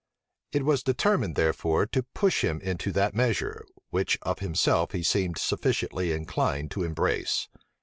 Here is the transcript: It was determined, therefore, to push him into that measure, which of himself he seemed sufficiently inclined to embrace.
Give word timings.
It 0.51 0.65
was 0.65 0.81
determined, 0.81 1.35
therefore, 1.35 1.85
to 1.85 2.01
push 2.01 2.43
him 2.43 2.59
into 2.61 2.91
that 2.93 3.13
measure, 3.13 3.63
which 3.91 4.17
of 4.23 4.39
himself 4.39 4.93
he 4.93 5.03
seemed 5.03 5.37
sufficiently 5.37 6.11
inclined 6.11 6.71
to 6.71 6.83
embrace. 6.83 7.47